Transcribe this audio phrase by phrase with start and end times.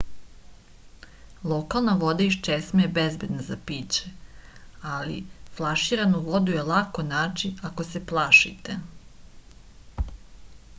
[1.51, 4.15] lokalna voda iz česme je bezbedna za piće
[4.95, 5.19] ali
[5.59, 8.81] flaširanu vodu je lako naći ako se plašite